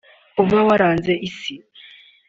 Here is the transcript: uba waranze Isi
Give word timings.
uba 0.41 0.59
waranze 0.67 1.11
Isi 1.27 1.55